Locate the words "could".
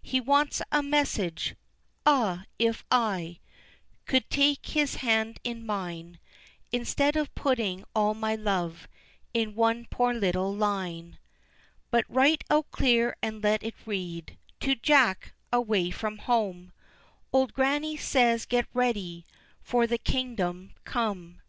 4.06-4.30